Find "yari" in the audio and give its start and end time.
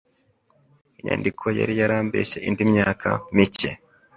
1.59-1.73